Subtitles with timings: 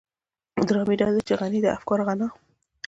[0.67, 2.27] ډرامې دادي چې د غني د افکارو غنا.